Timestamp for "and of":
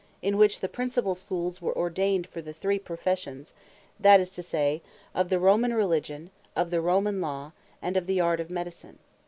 7.83-8.07